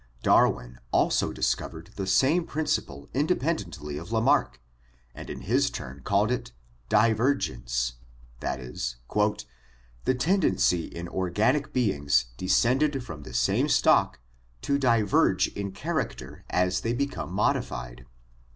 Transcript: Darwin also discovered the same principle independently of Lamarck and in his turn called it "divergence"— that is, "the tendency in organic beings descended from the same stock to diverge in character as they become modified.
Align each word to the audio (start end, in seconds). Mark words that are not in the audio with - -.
Darwin 0.23 0.79
also 0.91 1.31
discovered 1.31 1.91
the 1.95 2.07
same 2.07 2.43
principle 2.43 3.07
independently 3.13 3.99
of 3.99 4.11
Lamarck 4.11 4.59
and 5.13 5.29
in 5.29 5.41
his 5.41 5.69
turn 5.69 5.99
called 6.03 6.31
it 6.31 6.51
"divergence"— 6.89 7.97
that 8.39 8.59
is, 8.59 8.95
"the 10.05 10.15
tendency 10.17 10.85
in 10.85 11.07
organic 11.07 11.71
beings 11.71 12.31
descended 12.35 13.03
from 13.03 13.21
the 13.21 13.33
same 13.35 13.69
stock 13.69 14.19
to 14.63 14.79
diverge 14.79 15.49
in 15.49 15.71
character 15.71 16.45
as 16.49 16.81
they 16.81 16.93
become 16.93 17.31
modified. 17.31 18.07